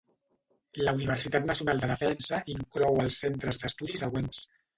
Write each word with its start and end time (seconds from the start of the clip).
La 0.87 0.93
Universitat 0.97 1.45
Nacional 1.49 1.81
de 1.83 1.89
Defensa 1.91 2.41
inclou 2.55 2.99
els 3.05 3.19
centres 3.27 3.61
d'estudi 3.67 4.01
següents. 4.05 4.43